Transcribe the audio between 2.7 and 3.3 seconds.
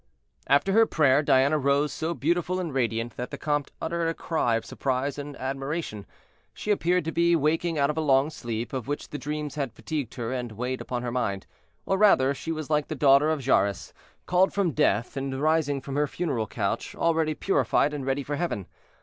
radiant that